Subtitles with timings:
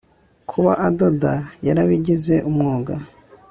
[0.49, 1.33] kuba adoda
[1.65, 2.93] yarabigize umwuga